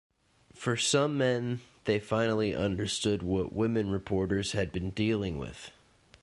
[0.55, 5.69] For some men they finally understood what women reporters had been dealing with.